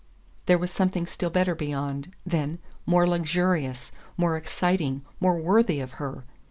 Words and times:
There 0.47 0.57
was 0.57 0.71
something 0.71 1.05
still 1.05 1.29
better 1.29 1.53
beyond, 1.53 2.15
then 2.25 2.57
more 2.87 3.07
luxurious, 3.07 3.91
more 4.17 4.35
exciting, 4.35 5.05
more 5.19 5.39
worthy 5.39 5.79
of 5.79 5.91
her! 6.01 6.25